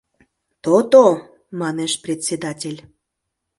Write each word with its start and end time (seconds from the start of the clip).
—То-то!— 0.63 1.05
манеш 1.59 1.93
председатель. 2.03 2.79